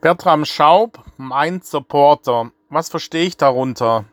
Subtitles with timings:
[0.00, 2.52] Bertram Schaub, mein Supporter.
[2.68, 4.04] Was verstehe ich darunter?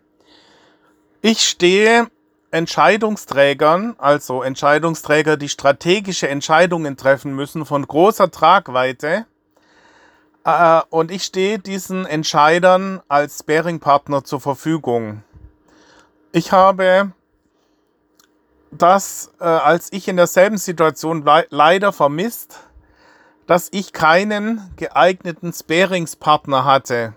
[1.22, 2.08] Ich stehe
[2.50, 9.28] Entscheidungsträgern, also Entscheidungsträger, die strategische Entscheidungen treffen müssen von großer Tragweite.
[10.44, 15.22] Äh, und ich stehe diesen Entscheidern als Sparing-Partner zur Verfügung.
[16.32, 17.12] Ich habe
[18.72, 22.65] das, äh, als ich in derselben Situation le leider vermisst,
[23.48, 27.16] dass ich keinen geeigneten Sparingspartner hatte.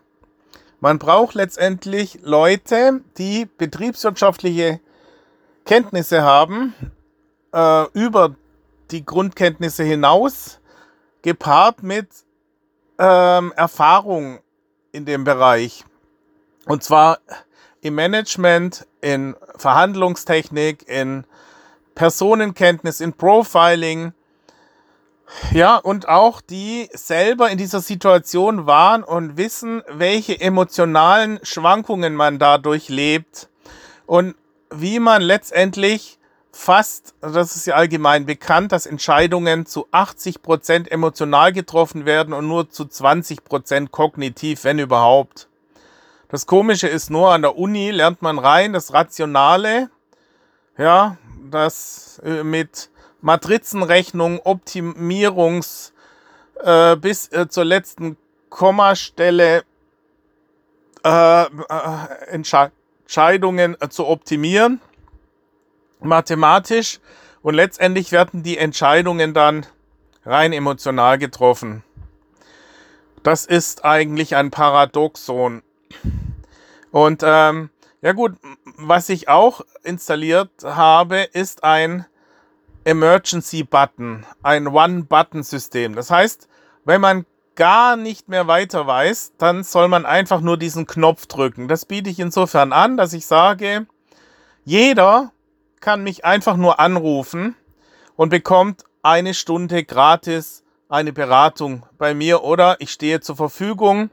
[0.81, 4.81] Man braucht letztendlich Leute, die betriebswirtschaftliche
[5.65, 6.75] Kenntnisse haben,
[7.53, 8.37] äh, über
[8.91, 10.61] die Grundkenntnisse hinaus,
[11.23, 12.09] gepaart mit
[12.99, 14.41] ähm, Erfahrung
[14.93, 15.85] in dem Bereich.
[16.67, 17.19] Und zwar
[17.81, 21.25] im Management, in Verhandlungstechnik, in
[21.95, 24.13] Personenkenntnis, in Profiling.
[25.53, 32.39] Ja, und auch die selber in dieser Situation waren und wissen, welche emotionalen Schwankungen man
[32.39, 33.49] dadurch lebt
[34.07, 34.35] und
[34.71, 36.19] wie man letztendlich
[36.51, 42.49] fast, das ist ja allgemein bekannt, dass Entscheidungen zu 80 Prozent emotional getroffen werden und
[42.49, 45.49] nur zu 20 Prozent kognitiv, wenn überhaupt.
[46.29, 49.91] Das Komische ist nur, an der Uni lernt man rein das Rationale,
[50.77, 51.17] ja,
[51.51, 55.93] das äh, mit Matrizenrechnung, Optimierungs
[56.63, 58.17] äh, bis äh, zur letzten
[58.49, 59.65] Kommastelle
[61.05, 61.47] äh, äh,
[62.29, 64.81] Entscheidungen äh, zu optimieren,
[66.01, 67.01] mathematisch,
[67.41, 69.65] und letztendlich werden die Entscheidungen dann
[70.25, 71.85] rein emotional getroffen.
[73.23, 75.63] Das ist eigentlich ein Paradoxon.
[76.91, 77.71] Und ähm,
[78.03, 78.33] ja gut,
[78.77, 82.07] was ich auch installiert habe, ist ein
[82.89, 85.95] Emergency Button, ein One-Button-System.
[85.95, 86.49] Das heißt,
[86.87, 91.69] wenn man gar nicht mehr weiter weiß, dann soll man einfach nur diesen Knopf drücken.
[91.69, 93.87] Das biete ich insofern an, dass ich sage,
[94.65, 95.33] jeder
[95.81, 97.55] kann mich einfach nur anrufen
[98.17, 104.09] und bekommt eine Stunde gratis eine Beratung bei mir oder ich stehe zur Verfügung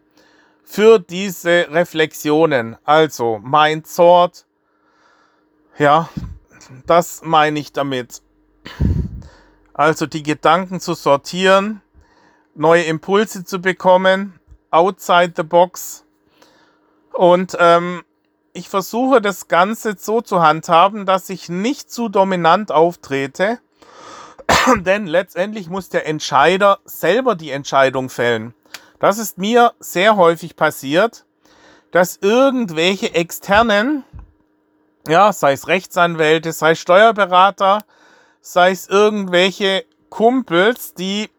[0.66, 2.75] für diese Reflexionen.
[2.83, 4.45] Also mein Sort,
[5.77, 6.09] ja,
[6.85, 8.25] das meine ich damit.
[9.73, 11.81] Also die Gedanken zu sortieren,
[12.53, 14.39] neue Impulse zu bekommen,
[14.71, 16.05] outside the box.
[17.11, 18.03] Und ähm,
[18.53, 23.59] ich versuche das Ganze so zu handhaben, dass ich nicht zu dominant auftrete,
[24.77, 28.53] denn letztendlich muss der Entscheider selber die Entscheidung fällen.
[28.99, 31.25] Das ist mir sehr häufig passiert,
[31.91, 34.03] dass irgendwelche externen,
[35.07, 37.79] ja, sei es Rechtsanwälte, sei es Steuerberater,
[38.45, 41.29] sei es irgendwelche Kumpels, die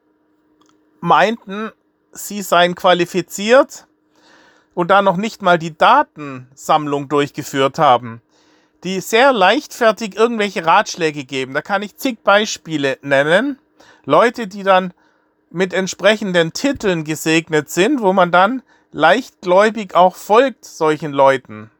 [1.00, 1.70] meinten,
[2.10, 3.86] sie seien qualifiziert
[4.74, 8.22] und da noch nicht mal die Datensammlung durchgeführt haben,
[8.82, 11.54] die sehr leichtfertig irgendwelche Ratschläge geben.
[11.54, 13.60] Da kann ich zig Beispiele nennen.
[14.04, 14.92] Leute, die dann
[15.50, 21.70] mit entsprechenden Titeln gesegnet sind, wo man dann leichtgläubig auch folgt solchen Leuten.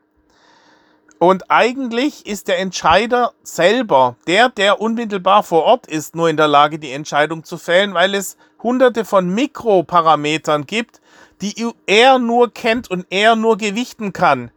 [1.19, 6.49] Und eigentlich ist der Entscheider selber, der, der unmittelbar vor Ort ist, nur in der
[6.49, 11.01] Lage, die Entscheidung zu fällen, weil es hunderte von Mikroparametern gibt,
[11.41, 11.55] die
[11.87, 14.51] er nur kennt und er nur gewichten kann.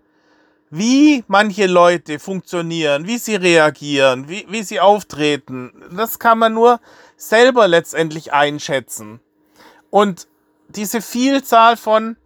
[0.70, 6.80] Wie manche Leute funktionieren, wie sie reagieren, wie, wie sie auftreten, das kann man nur
[7.16, 9.20] selber letztendlich einschätzen.
[9.90, 10.28] Und
[10.68, 12.18] diese Vielzahl von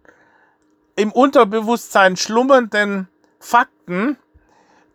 [0.96, 3.08] im Unterbewusstsein schlummernden
[3.38, 4.18] Fakten,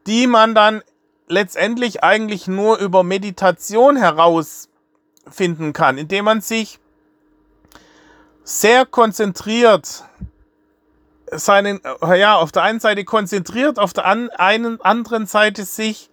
[0.10, 0.82] die man dann
[1.28, 6.80] letztendlich eigentlich nur über Meditation herausfinden kann, indem man sich
[8.44, 10.04] sehr konzentriert
[11.32, 11.80] seinen,
[12.16, 16.10] ja, auf der einen Seite konzentriert, auf der an, einen anderen Seite sich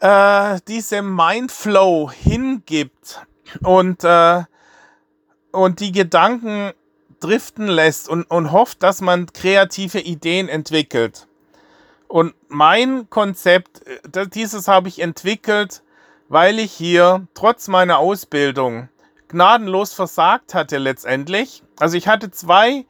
[0.00, 3.26] äh, diesem Mindflow hingibt
[3.64, 4.44] und, äh,
[5.50, 6.72] und die Gedanken
[7.18, 11.25] driften lässt und, und hofft, dass man kreative Ideen entwickelt.
[12.08, 15.82] Und mein Konzept, äh, dieses habe ich entwickelt,
[16.28, 18.88] weil ich hier trotz meiner Ausbildung
[19.28, 21.62] gnadenlos versagt hatte letztendlich.
[21.78, 22.86] Also ich hatte zwei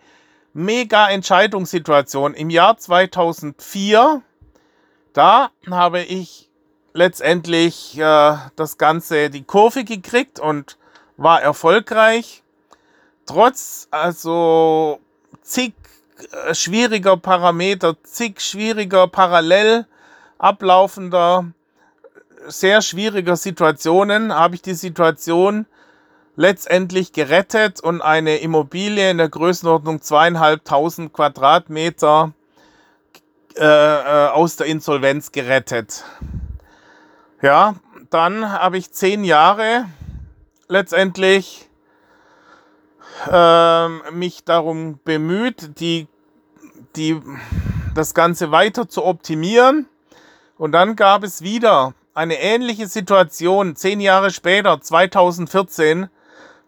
[0.52, 4.22] mega Entscheidungssituationen im Jahr 2004.
[5.12, 6.50] Da habe ich
[6.92, 10.78] letztendlich äh, das Ganze die Kurve gekriegt und
[11.16, 12.42] war erfolgreich.
[13.26, 15.00] Trotz also
[15.42, 15.74] zig
[16.52, 19.86] schwieriger Parameter, zig schwieriger parallel
[20.38, 21.52] ablaufender,
[22.46, 25.66] sehr schwieriger Situationen habe ich die Situation
[26.36, 32.32] letztendlich gerettet und eine Immobilie in der Größenordnung zweieinhalbtausend Quadratmeter
[33.56, 36.04] äh, äh, aus der Insolvenz gerettet.
[37.40, 37.74] Ja,
[38.10, 39.86] dann habe ich zehn Jahre
[40.68, 41.75] letztendlich äh,
[44.12, 46.06] mich darum bemüht, die,
[46.96, 47.20] die,
[47.94, 49.88] das Ganze weiter zu optimieren.
[50.58, 56.08] Und dann gab es wieder eine ähnliche Situation, zehn Jahre später, 2014,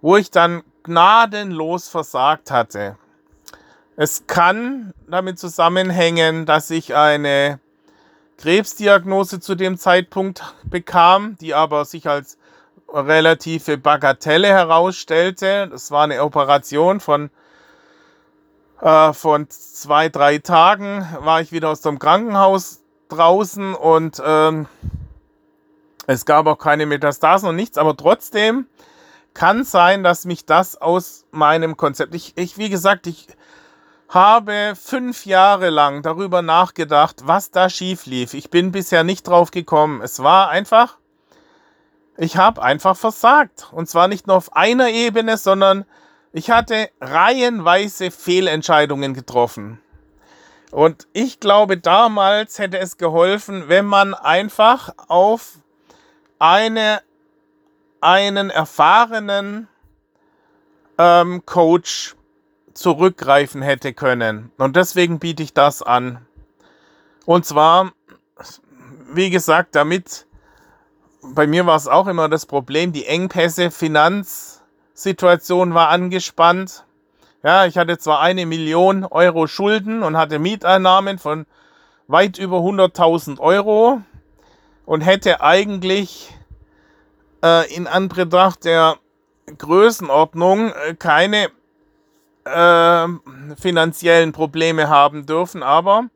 [0.01, 2.97] wo ich dann gnadenlos versagt hatte.
[3.97, 7.61] Es kann damit zusammenhängen, dass ich eine
[8.39, 12.38] Krebsdiagnose zu dem Zeitpunkt bekam, die aber sich als
[12.93, 15.69] relative Bagatelle herausstellte.
[15.69, 17.31] Das war eine Operation von,
[18.81, 24.67] äh, von zwei, drei Tagen, war ich wieder aus dem Krankenhaus draußen und ähm,
[26.07, 28.67] es gab auch keine Metastasen und nichts, aber trotzdem
[29.35, 33.29] kann sein, dass mich das aus meinem Konzept, ich, ich wie gesagt, ich
[34.09, 38.33] habe fünf Jahre lang darüber nachgedacht, was da schief lief.
[38.33, 40.01] Ich bin bisher nicht drauf gekommen.
[40.01, 40.97] Es war einfach,
[42.19, 43.69] ich habe einfach versagt.
[43.73, 45.85] Und zwar nicht nur auf einer Ebene, sondern
[46.33, 49.81] ich hatte reihenweise Fehlentscheidungen getroffen.
[50.71, 55.61] Und ich glaube, damals hätte es geholfen, wenn man einfach auf
[56.39, 57.01] eine,
[58.01, 59.69] einen erfahrenen
[60.99, 62.17] ähm, Coach
[62.75, 64.51] zurückgreifen hätte können.
[64.59, 66.27] Und deswegen biete ich das an.
[67.25, 67.93] Und zwar,
[69.13, 70.27] wie gesagt, damit,
[71.23, 76.85] bei mir war es auch immer das Problem, die Engpässe, Finanzsituation war angespannt.
[77.43, 81.47] Ja, ich hatte zwar eine Million Euro Schulden und hatte Mieteinnahmen von
[82.09, 84.03] weit über 100.000 Euro
[84.87, 86.35] und hätte eigentlich
[87.45, 88.97] äh, in Anbetracht der
[89.57, 91.49] Größenordnung äh, keine
[92.45, 93.07] äh,
[93.61, 95.63] finanziellen Probleme haben dürfen.
[95.63, 96.07] Aber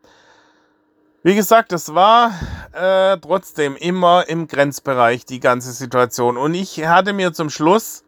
[1.23, 2.33] wie gesagt, es war
[2.73, 6.37] äh, trotzdem immer im Grenzbereich die ganze Situation.
[6.37, 8.05] Und ich hatte mir zum Schluss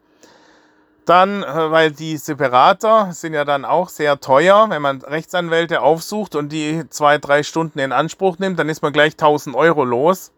[1.05, 6.35] dann, äh, weil die Separator sind ja dann auch sehr teuer, wenn man Rechtsanwälte aufsucht
[6.35, 10.33] und die zwei, drei Stunden in Anspruch nimmt, dann ist man gleich 1000 Euro los.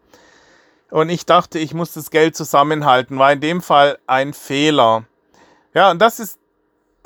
[0.91, 5.03] Und ich dachte, ich muss das Geld zusammenhalten, war in dem Fall ein Fehler.
[5.73, 6.39] Ja, und das ist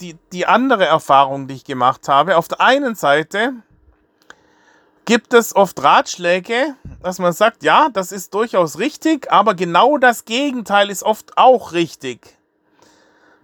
[0.02, 2.38] die, die andere Erfahrung, die ich gemacht habe.
[2.38, 3.54] Auf der einen Seite
[5.12, 10.24] gibt es oft Ratschläge, dass man sagt, ja, das ist durchaus richtig, aber genau das
[10.24, 12.38] Gegenteil ist oft auch richtig.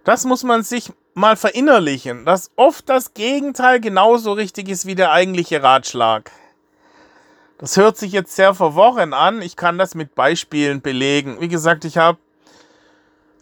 [0.02, 5.12] Das muss man sich mal verinnerlichen, dass oft das Gegenteil genauso richtig ist wie der
[5.12, 6.30] eigentliche Ratschlag.
[7.58, 9.42] Das hört sich jetzt sehr verworren an.
[9.42, 11.38] Ich kann das mit Beispielen belegen.
[11.38, 12.16] Wie gesagt, ich habe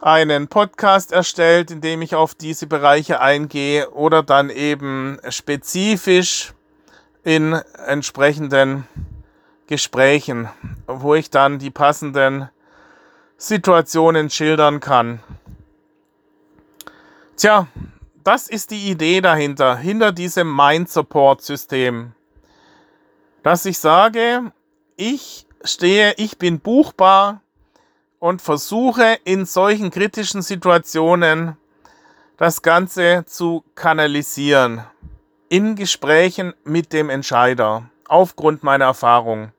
[0.01, 6.56] einen Podcast erstellt, in dem ich auf diese Bereiche eingehe oder dann eben spezifisch
[7.27, 7.55] in
[7.87, 8.87] entsprechenden
[9.67, 10.49] Gesprächen,
[10.87, 12.49] wo ich dann die passenden
[13.37, 15.19] Situationen schildern kann.
[17.37, 17.67] Tja,
[18.23, 22.13] das ist die Idee dahinter, hinter diesem Mind Support System.
[23.43, 24.53] Dass ich sage,
[24.97, 27.41] ich stehe, ich bin buchbar,
[28.19, 31.57] und versuche in solchen kritischen Situationen
[32.37, 34.85] das Ganze zu kanalisieren.
[35.49, 39.53] In Gesprächen mit dem Entscheider, aufgrund meiner Erfahrung.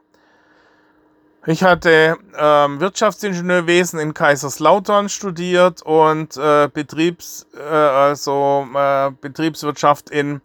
[1.46, 10.41] Ich hatte ähm, Wirtschaftsingenieurwesen in Kaiserslautern studiert und äh, Betriebs, äh, also, äh, Betriebswirtschaft in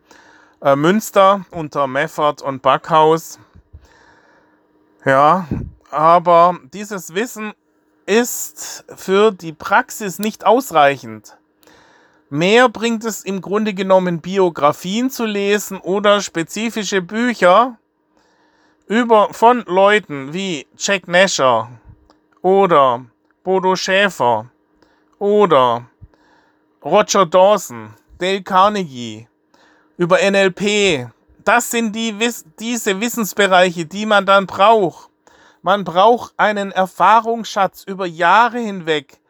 [0.60, 3.40] äh, Münster unter Meffert und Backhaus.
[5.04, 5.48] Ja,
[5.90, 7.52] aber dieses Wissen
[8.06, 11.36] ist für die Praxis nicht ausreichend.
[12.34, 17.76] Mehr bringt es im Grunde genommen Biografien zu lesen oder spezifische Bücher
[18.86, 21.68] über, von Leuten wie Jack Nasher
[22.40, 23.04] oder
[23.44, 24.50] Bodo Schäfer
[25.18, 25.84] oder
[26.82, 29.28] Roger Dawson, Dale Carnegie
[29.98, 31.10] über NLP.
[31.44, 32.16] Das sind die,
[32.58, 35.10] diese Wissensbereiche, die man dann braucht,
[35.60, 39.20] man braucht einen Erfahrungsschatz über Jahre hinweg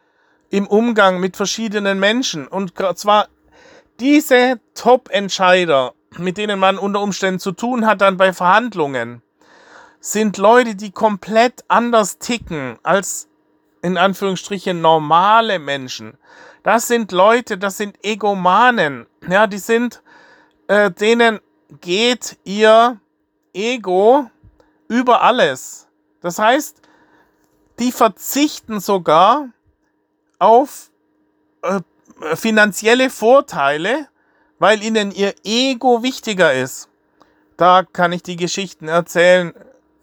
[0.53, 2.47] im Umgang mit verschiedenen Menschen.
[2.47, 3.29] Und zwar
[3.99, 9.23] diese Top-Entscheider, mit denen man unter Umständen zu tun hat dann bei Verhandlungen,
[9.99, 13.29] sind Leute, die komplett anders ticken als
[13.81, 16.19] in Anführungsstrichen normale Menschen.
[16.63, 19.07] Das sind Leute, das sind Egomanen.
[19.27, 20.03] Ja, die sind,
[20.69, 21.41] äh, denen
[21.81, 23.01] geht ihr
[23.55, 24.31] Ego
[24.87, 25.89] über alles.
[26.21, 26.83] Das heißt,
[27.79, 29.49] die verzichten sogar
[30.43, 30.91] auf
[31.63, 31.81] äh,
[32.35, 34.09] finanzielle Vorteile,
[34.59, 36.89] weil ihnen ihr Ego wichtiger ist.
[37.57, 39.55] Da kann ich die Geschichten erzählen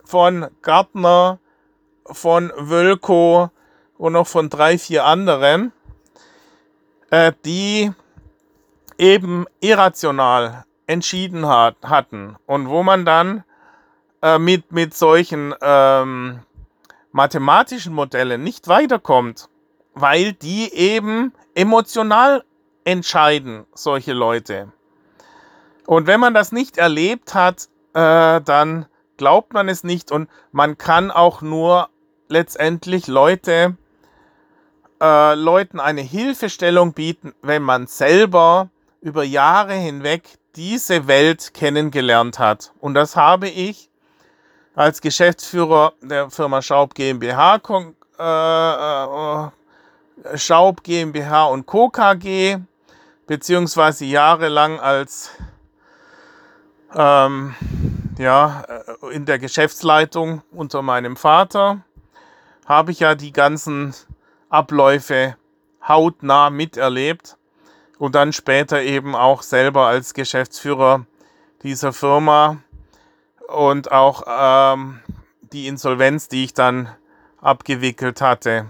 [0.05, 1.39] von Gartner,
[2.05, 3.51] von Wölko
[3.97, 5.73] und noch von drei, vier anderen,
[7.09, 7.91] äh, die
[8.97, 13.43] eben irrational entschieden hat, hatten und wo man dann
[14.21, 16.39] äh, mit, mit solchen ähm,
[17.11, 19.49] mathematischen Modellen nicht weiterkommt,
[20.01, 22.43] weil die eben emotional
[22.83, 24.71] entscheiden, solche Leute.
[25.85, 28.85] Und wenn man das nicht erlebt hat, äh, dann
[29.17, 31.89] glaubt man es nicht und man kann auch nur
[32.29, 33.75] letztendlich Leute,
[35.01, 38.69] äh, Leuten eine Hilfestellung bieten, wenn man selber
[39.01, 40.23] über Jahre hinweg
[40.55, 42.73] diese Welt kennengelernt hat.
[42.79, 43.89] Und das habe ich
[44.75, 47.55] als Geschäftsführer der Firma Schaub GmbH,
[48.19, 49.49] äh, äh,
[50.35, 51.89] Schaub GmbH und Co.
[51.89, 52.57] KG,
[53.27, 55.31] beziehungsweise jahrelang als
[56.95, 57.55] ähm,
[58.17, 61.81] ja, äh, in der Geschäftsleitung unter meinem Vater,
[62.65, 63.93] habe ich ja die ganzen
[64.49, 65.35] Abläufe
[65.87, 67.37] hautnah miterlebt
[67.97, 71.05] und dann später eben auch selber als Geschäftsführer
[71.63, 72.57] dieser Firma
[73.47, 74.99] und auch ähm,
[75.41, 76.89] die Insolvenz, die ich dann
[77.41, 78.67] abgewickelt hatte.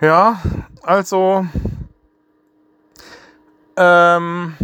[0.00, 0.40] Ja,
[0.82, 1.44] also
[3.76, 4.54] ähm,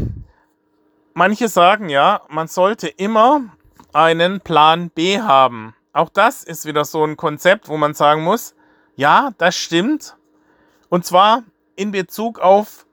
[1.12, 3.42] manche sagen ja, man sollte immer
[3.92, 5.74] einen Plan B haben.
[5.92, 8.54] Auch das ist wieder so ein Konzept, wo man sagen muss,
[8.94, 10.16] ja, das stimmt.
[10.88, 11.42] Und zwar
[11.74, 12.86] in Bezug auf,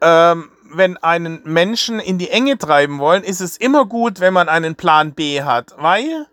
[0.00, 4.48] ähm, wenn einen Menschen in die Enge treiben wollen, ist es immer gut, wenn man
[4.48, 6.26] einen Plan B hat, weil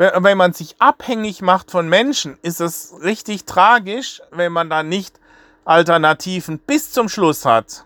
[0.00, 5.20] wenn man sich abhängig macht von Menschen, ist es richtig tragisch, wenn man da nicht
[5.66, 7.84] Alternativen bis zum Schluss hat.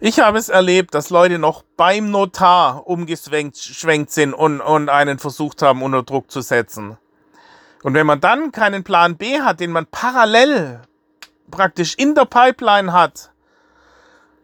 [0.00, 5.60] Ich habe es erlebt, dass Leute noch beim Notar umgeschwenkt sind und, und einen versucht
[5.60, 6.96] haben, unter Druck zu setzen.
[7.82, 10.80] Und wenn man dann keinen Plan B hat, den man parallel
[11.50, 13.30] praktisch in der Pipeline hat,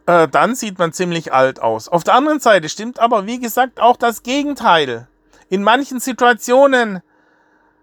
[0.04, 1.88] äh, dann sieht man ziemlich alt aus.
[1.88, 5.08] Auf der anderen Seite stimmt aber, wie gesagt, auch das Gegenteil.
[5.50, 7.02] In manchen Situationen,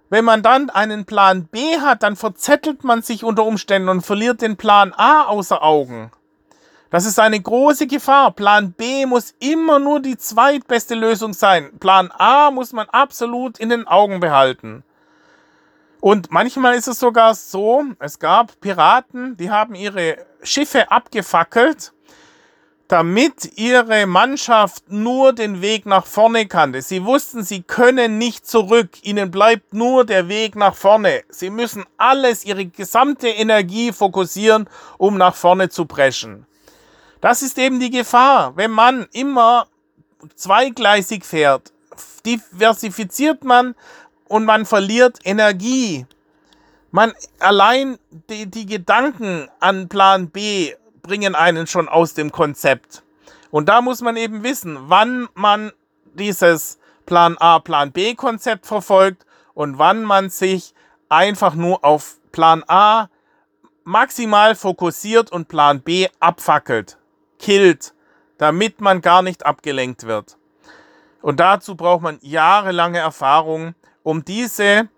[0.09, 4.41] wenn man dann einen Plan B hat, dann verzettelt man sich unter Umständen und verliert
[4.41, 6.09] den Plan A außer Augen.
[6.89, 8.31] Das ist eine große Gefahr.
[8.31, 11.77] Plan B muss immer nur die zweitbeste Lösung sein.
[11.79, 14.85] Plan A muss man absolut in den Augen behalten.
[15.99, 21.91] Und manchmal ist es sogar so, es gab Piraten, die haben ihre Schiffe abgefackelt,
[22.87, 26.81] damit ihre Mannschaft nur den Weg nach vorne kannte.
[26.81, 28.89] Sie wussten, sie können nicht zurück.
[29.01, 31.23] Ihnen bleibt nur der Weg nach vorne.
[31.29, 36.45] Sie müssen alles, ihre gesamte Energie fokussieren, um nach vorne zu preschen.
[37.19, 39.67] Das ist eben die Gefahr, wenn man immer
[40.35, 41.73] zweigleisig fährt.
[42.25, 43.75] Diversifiziert man
[44.29, 46.05] und man verliert Energie.
[46.91, 47.97] Man allein
[48.29, 50.73] die, die Gedanken an Plan B
[51.07, 53.03] bringen einen schon aus dem Konzept.
[53.49, 55.71] Und da muss man eben wissen, wann man
[56.13, 60.73] dieses Plan A, Plan B Konzept verfolgt und wann man sich
[61.09, 63.07] einfach nur auf Plan A
[63.85, 66.97] maximal fokussiert und Plan B abfackelt
[67.39, 67.93] killt,
[68.37, 70.37] damit man gar nicht abgelenkt wird.
[71.21, 74.89] Und dazu braucht man jahrelange Erfahrung, um diese,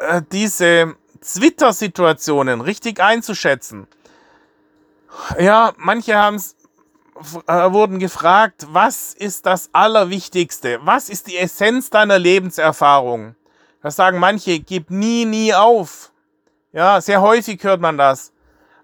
[0.00, 3.86] äh, diese Twitter-Situationen richtig einzuschätzen.
[5.38, 6.56] Ja, manche haben's,
[7.46, 10.80] äh, wurden gefragt, was ist das Allerwichtigste?
[10.82, 13.34] Was ist die Essenz deiner Lebenserfahrung?
[13.82, 16.12] Da sagen manche, gib nie, nie auf.
[16.72, 18.32] Ja, sehr häufig hört man das.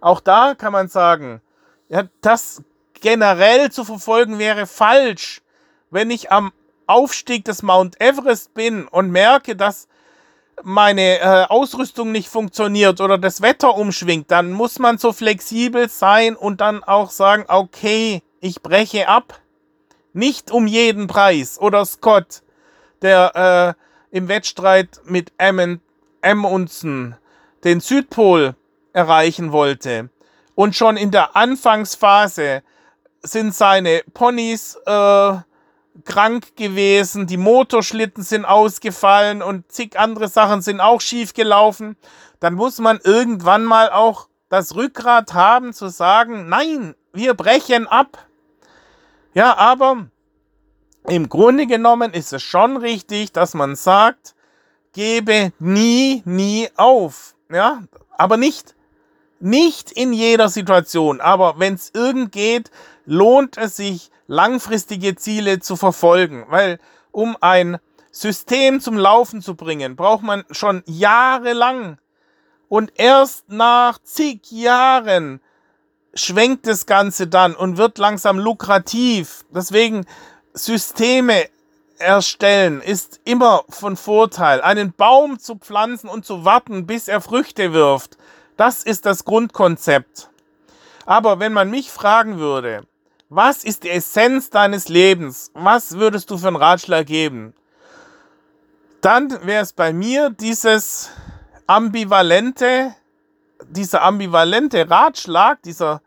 [0.00, 1.40] Auch da kann man sagen,
[1.88, 2.62] ja, das
[3.00, 5.40] generell zu verfolgen wäre falsch.
[5.90, 6.52] Wenn ich am
[6.86, 9.88] Aufstieg des Mount Everest bin und merke, dass
[10.62, 16.36] meine äh, Ausrüstung nicht funktioniert oder das Wetter umschwingt, dann muss man so flexibel sein
[16.36, 19.40] und dann auch sagen, okay, ich breche ab.
[20.12, 21.58] Nicht um jeden Preis.
[21.60, 22.42] Oder Scott,
[23.02, 23.76] der
[24.10, 25.32] äh, im Wettstreit mit
[26.22, 27.16] Amundsen
[27.64, 28.54] den Südpol
[28.92, 30.10] erreichen wollte.
[30.54, 32.62] Und schon in der Anfangsphase
[33.22, 35.36] sind seine Ponys äh,
[36.04, 41.96] krank gewesen, die Motorschlitten sind ausgefallen und zig andere Sachen sind auch schief gelaufen.
[42.40, 48.26] Dann muss man irgendwann mal auch das Rückgrat haben zu sagen, nein, wir brechen ab.
[49.34, 50.08] Ja, aber
[51.06, 54.34] im Grunde genommen ist es schon richtig, dass man sagt,
[54.92, 57.34] gebe nie, nie auf.
[57.50, 58.74] Ja, Aber nicht,
[59.40, 61.20] nicht in jeder Situation.
[61.20, 62.70] Aber wenn es irgend geht,
[63.04, 66.44] lohnt es sich, langfristige Ziele zu verfolgen.
[66.48, 66.78] Weil
[67.10, 67.78] um ein
[68.10, 71.98] System zum Laufen zu bringen, braucht man schon jahrelang.
[72.68, 75.40] Und erst nach zig Jahren
[76.14, 79.44] schwenkt das Ganze dann und wird langsam lukrativ.
[79.50, 80.04] Deswegen
[80.52, 81.48] Systeme
[81.98, 84.60] erstellen ist immer von Vorteil.
[84.60, 88.16] Einen Baum zu pflanzen und zu warten, bis er Früchte wirft,
[88.58, 90.28] das ist das Grundkonzept.
[91.06, 92.82] Aber wenn man mich fragen würde,
[93.30, 95.50] was ist die Essenz deines Lebens?
[95.54, 97.54] Was würdest du für einen Ratschlag geben?
[99.00, 101.10] Dann wäre es bei mir dieses
[101.66, 102.94] ambivalente,
[103.68, 106.02] dieser ambivalente Ratschlag, dieser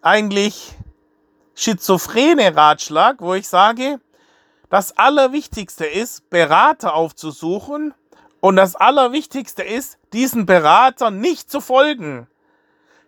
[0.00, 0.74] eigentlich
[1.54, 4.00] schizophrene Ratschlag, wo ich sage,
[4.70, 7.94] das Allerwichtigste ist, Berater aufzusuchen
[8.40, 12.26] und das Allerwichtigste ist, diesen Berater nicht zu folgen.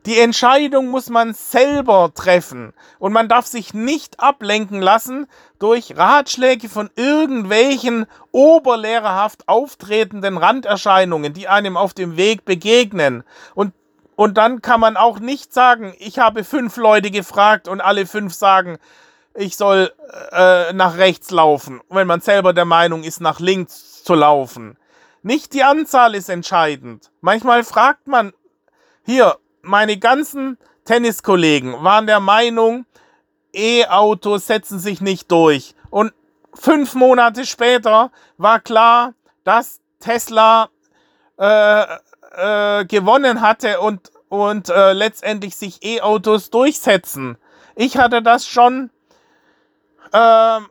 [0.06, 5.26] Die Entscheidung muss man selber treffen und man darf sich nicht ablenken lassen
[5.58, 13.24] durch Ratschläge von irgendwelchen oberlehrerhaft auftretenden Randerscheinungen, die einem auf dem Weg begegnen.
[13.56, 13.72] Und,
[14.14, 18.32] und dann kann man auch nicht sagen, ich habe fünf Leute gefragt und alle fünf
[18.32, 18.78] sagen,
[19.34, 19.92] ich soll
[20.30, 24.78] äh, nach rechts laufen, wenn man selber der Meinung ist, nach links zu laufen.
[25.26, 27.10] Nicht die Anzahl ist entscheidend.
[27.20, 28.32] Manchmal fragt man,
[29.04, 32.86] hier, meine ganzen Tenniskollegen waren der Meinung,
[33.52, 35.74] E-Autos setzen sich nicht durch.
[35.90, 36.12] Und
[36.54, 40.68] fünf Monate später war klar, dass Tesla
[41.40, 41.82] äh,
[42.36, 47.36] äh, gewonnen hatte und, und äh, letztendlich sich E-Autos durchsetzen.
[47.74, 48.90] Ich hatte das schon
[50.12, 50.68] ähm,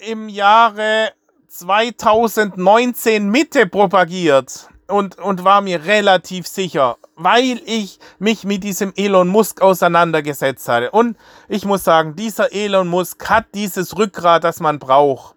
[0.00, 1.14] im Jahre
[1.56, 9.28] 2019 Mitte propagiert und, und war mir relativ sicher, weil ich mich mit diesem Elon
[9.28, 10.90] Musk auseinandergesetzt hatte.
[10.90, 11.16] Und
[11.48, 15.36] ich muss sagen, dieser Elon Musk hat dieses Rückgrat, das man braucht.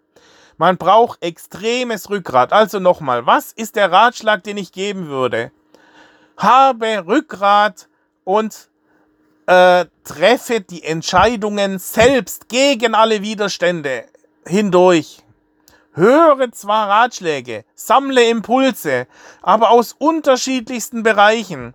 [0.58, 2.52] Man braucht extremes Rückgrat.
[2.52, 5.52] Also nochmal, was ist der Ratschlag, den ich geben würde?
[6.36, 7.90] Habe Rückgrat
[8.24, 8.70] und
[9.46, 14.06] äh, treffe die Entscheidungen selbst gegen alle Widerstände
[14.48, 15.24] hindurch.
[15.98, 19.08] Höre zwar Ratschläge, sammle Impulse,
[19.42, 21.74] aber aus unterschiedlichsten Bereichen.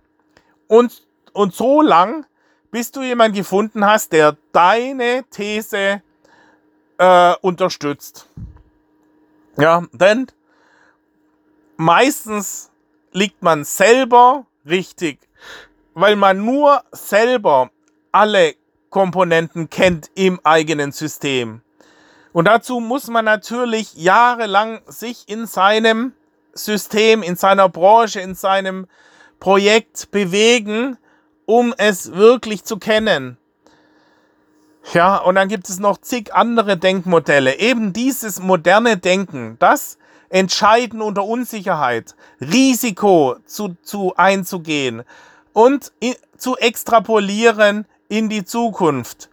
[0.67, 2.25] Und, und so lang,
[2.71, 6.01] bis du jemanden gefunden hast, der deine These
[6.97, 8.27] äh, unterstützt.
[9.57, 10.27] Ja, denn
[11.77, 12.71] meistens
[13.11, 15.19] liegt man selber richtig
[15.93, 17.71] weil man nur selber
[18.11, 18.55] alle
[18.89, 21.61] Komponenten kennt im eigenen System.
[22.33, 26.13] Und dazu muss man natürlich jahrelang sich in seinem
[26.53, 28.87] System, in seiner Branche, in seinem
[29.39, 30.97] Projekt bewegen,
[31.45, 33.37] um es wirklich zu kennen.
[34.93, 37.59] Ja, und dann gibt es noch zig andere Denkmodelle.
[37.59, 39.97] Eben dieses moderne Denken, das
[40.29, 45.03] Entscheiden unter Unsicherheit, Risiko zu, zu einzugehen,
[45.53, 45.91] und
[46.37, 49.29] zu extrapolieren in die Zukunft.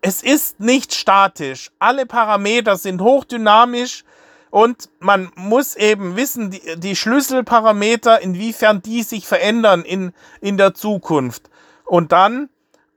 [0.00, 1.70] Es ist nicht statisch.
[1.78, 4.04] Alle Parameter sind hochdynamisch
[4.50, 10.74] und man muss eben wissen, die, die Schlüsselparameter, inwiefern die sich verändern in, in der
[10.74, 11.50] Zukunft.
[11.84, 12.48] Und dann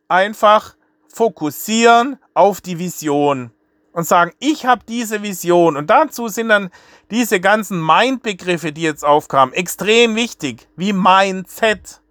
[0.07, 0.75] einfach
[1.07, 3.51] fokussieren auf die Vision
[3.93, 5.75] und sagen, ich habe diese Vision.
[5.75, 6.69] Und dazu sind dann
[7.09, 12.01] diese ganzen Mind-Begriffe, die jetzt aufkamen, extrem wichtig, wie Mindset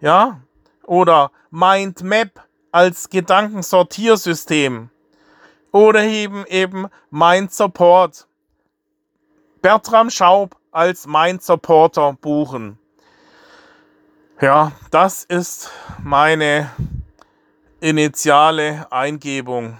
[0.00, 0.40] ja,
[0.84, 2.45] oder Mindmap
[2.76, 4.90] als Gedankensortiersystem
[5.72, 8.28] oder eben eben Mind Support.
[9.62, 12.78] Bertram Schaub als Mind Supporter buchen.
[14.42, 15.70] Ja, das ist
[16.02, 16.70] meine
[17.80, 19.78] initiale Eingebung.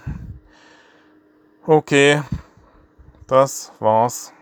[1.67, 2.23] Okay,
[3.27, 4.33] das war's.